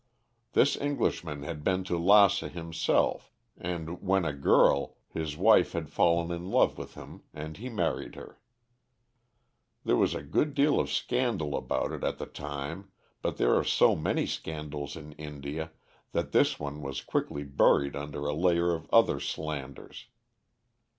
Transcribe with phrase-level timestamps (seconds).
[0.53, 6.31] "This Englishman had been to Lassa himself and, when a girl, his wife had fallen
[6.31, 8.39] in love with him and he married her.
[9.83, 12.89] There was a good deal of scandal about it at the time,
[13.21, 15.69] but there are so many scandals in India
[16.13, 20.07] that this one was quickly buried under a layer of other slanders.